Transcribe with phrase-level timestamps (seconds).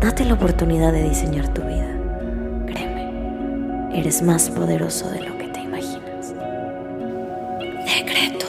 [0.00, 1.92] Date la oportunidad de diseñar tu vida.
[2.66, 6.34] Créeme, eres más poderoso de lo que te imaginas.
[7.84, 8.46] Decreto.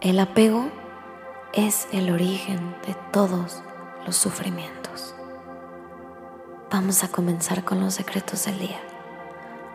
[0.00, 0.70] El apego
[1.52, 3.60] es el origen de todos
[4.06, 5.16] los sufrimientos.
[6.70, 8.80] Vamos a comenzar con los secretos del día.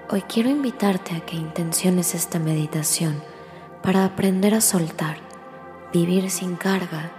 [0.09, 3.21] Hoy quiero invitarte a que intenciones esta meditación
[3.81, 5.17] para aprender a soltar,
[5.93, 7.11] vivir sin carga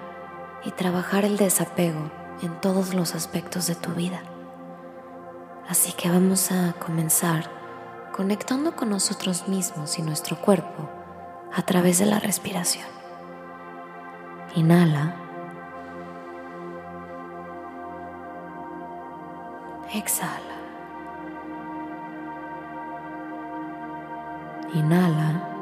[0.64, 2.11] y trabajar el desapego
[2.42, 4.20] en todos los aspectos de tu vida.
[5.69, 7.48] Así que vamos a comenzar
[8.12, 10.91] conectando con nosotros mismos y nuestro cuerpo
[11.55, 12.86] a través de la respiración.
[14.56, 15.17] Inhala.
[19.92, 20.41] Exhala.
[24.75, 25.54] Inhala.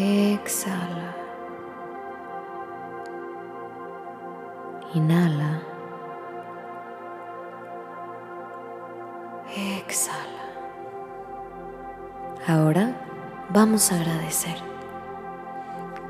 [0.00, 1.12] Exhala.
[4.94, 5.60] Inhala.
[9.56, 10.14] Exhala.
[12.46, 12.94] Ahora
[13.50, 14.56] vamos a agradecer.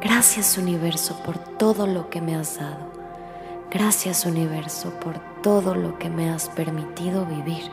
[0.03, 2.93] Gracias universo por todo lo que me has dado.
[3.71, 7.71] Gracias universo por todo lo que me has permitido vivir.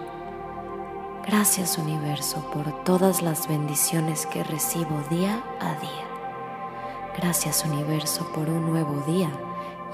[1.27, 6.05] Gracias universo por todas las bendiciones que recibo día a día.
[7.17, 9.31] Gracias universo por un nuevo día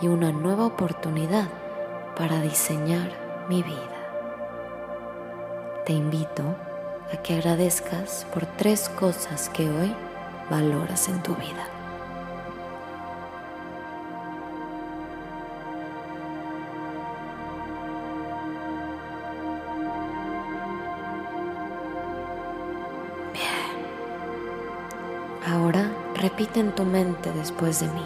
[0.02, 1.48] y una nueva oportunidad
[2.18, 3.78] para diseñar mi vida.
[5.86, 6.44] Te invito
[7.14, 9.96] a que agradezcas por tres cosas que hoy
[10.50, 11.81] valoras en tu vida.
[25.52, 28.06] Ahora repite en tu mente después de mí.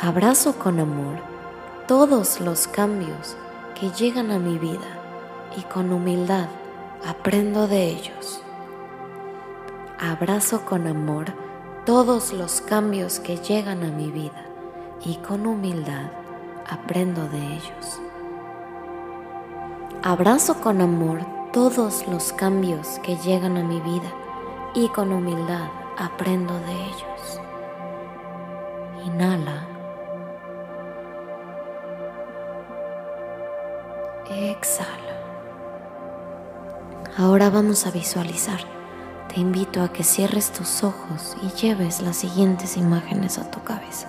[0.00, 1.20] Abrazo con amor
[1.86, 3.36] todos los cambios
[3.78, 4.98] que llegan a mi vida
[5.56, 6.48] y con humildad
[7.06, 8.42] aprendo de ellos.
[10.00, 11.26] Abrazo con amor
[11.86, 14.44] todos los cambios que llegan a mi vida
[15.04, 16.10] y con humildad
[16.68, 18.00] aprendo de ellos.
[20.02, 21.20] Abrazo con amor
[21.52, 24.12] todos los cambios que llegan a mi vida
[24.74, 27.40] y con humildad aprendo de ellos.
[29.04, 29.66] Inhala.
[34.30, 34.88] Exhala.
[37.18, 38.60] Ahora vamos a visualizar.
[39.28, 44.08] Te invito a que cierres tus ojos y lleves las siguientes imágenes a tu cabeza.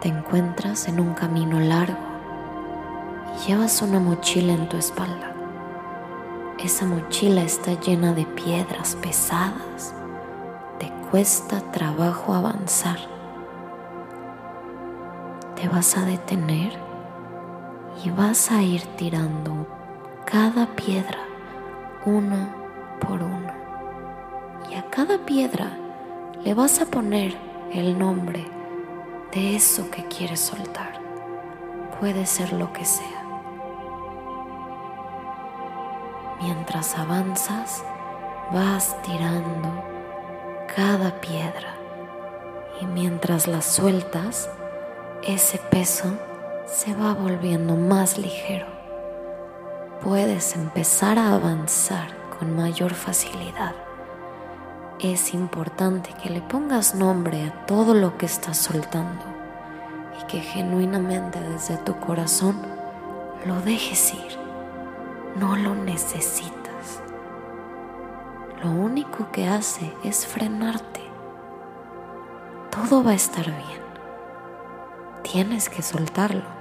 [0.00, 1.98] Te encuentras en un camino largo
[3.34, 5.37] y llevas una mochila en tu espalda.
[6.58, 9.94] Esa mochila está llena de piedras pesadas.
[10.80, 12.98] Te cuesta trabajo avanzar.
[15.54, 16.72] Te vas a detener
[18.04, 19.68] y vas a ir tirando
[20.24, 21.20] cada piedra
[22.04, 22.52] una
[23.00, 23.54] por una.
[24.68, 25.70] Y a cada piedra
[26.42, 27.36] le vas a poner
[27.72, 28.44] el nombre
[29.32, 31.00] de eso que quieres soltar.
[32.00, 33.17] Puede ser lo que sea.
[36.40, 37.82] Mientras avanzas,
[38.52, 39.84] vas tirando
[40.74, 41.74] cada piedra
[42.80, 44.48] y mientras la sueltas,
[45.22, 46.16] ese peso
[46.66, 48.66] se va volviendo más ligero.
[50.02, 52.08] Puedes empezar a avanzar
[52.38, 53.74] con mayor facilidad.
[55.00, 59.24] Es importante que le pongas nombre a todo lo que estás soltando
[60.20, 62.56] y que genuinamente desde tu corazón
[63.44, 64.37] lo dejes ir.
[65.38, 67.02] No lo necesitas.
[68.62, 71.02] Lo único que hace es frenarte.
[72.70, 73.82] Todo va a estar bien.
[75.22, 76.58] Tienes que soltarlo.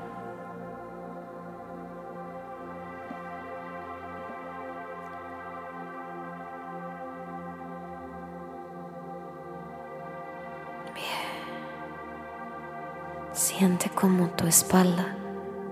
[13.38, 15.16] Siente cómo tu espalda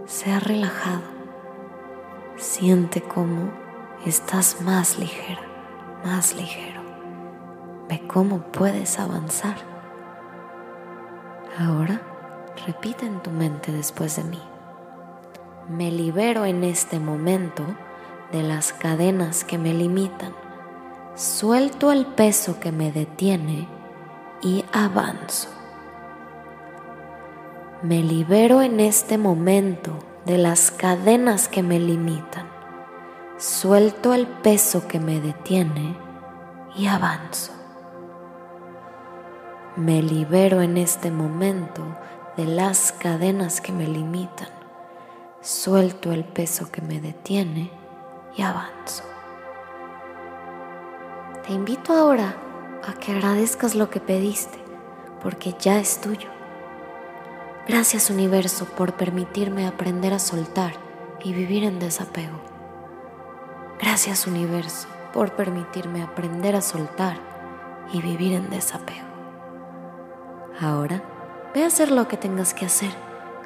[0.06, 1.15] se ha relajado.
[2.38, 3.50] Siente cómo
[4.06, 5.40] estás más ligera,
[6.04, 6.82] más ligero.
[7.88, 9.56] Ve cómo puedes avanzar.
[11.58, 12.02] Ahora
[12.68, 14.42] repite en tu mente después de mí.
[15.70, 17.64] Me libero en este momento
[18.34, 20.34] de las cadenas que me limitan.
[21.16, 23.70] Suelto el peso que me detiene
[24.42, 25.48] y avanzo.
[27.82, 32.48] Me libero en este momento de las cadenas que me limitan.
[33.38, 35.96] Suelto el peso que me detiene
[36.76, 37.52] y avanzo.
[39.76, 41.84] Me libero en este momento
[42.38, 44.50] de las cadenas que me limitan.
[45.42, 47.70] Suelto el peso que me detiene
[48.36, 49.04] y avanzo.
[51.46, 52.36] Te invito ahora
[52.84, 54.58] a que agradezcas lo que pediste,
[55.22, 56.35] porque ya es tuyo.
[57.68, 60.74] Gracias universo por permitirme aprender a soltar
[61.24, 62.40] y vivir en desapego.
[63.80, 67.18] Gracias universo por permitirme aprender a soltar
[67.92, 69.08] y vivir en desapego.
[70.60, 71.02] Ahora
[71.56, 72.92] ve a hacer lo que tengas que hacer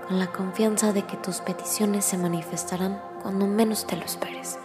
[0.06, 4.60] con la confianza de que tus peticiones se manifestarán cuando menos te lo esperes.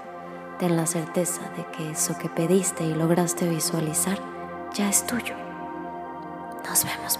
[0.58, 4.18] Ten la certeza de que eso que pediste y lograste visualizar
[4.72, 5.36] ya es tuyo.
[6.68, 7.18] Nos vemos.